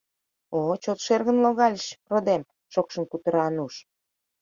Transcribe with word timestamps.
—О 0.59 0.61
чот 0.83 0.99
шергын 1.05 1.37
логальыч, 1.45 1.85
родем,— 2.11 2.43
шокшын 2.73 3.03
кутыра 3.07 3.41
Ануш. 3.47 3.75